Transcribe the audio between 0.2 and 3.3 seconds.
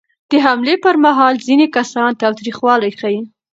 د حملې پر مهال ځینې کسان تاوتریخوالی ښيي.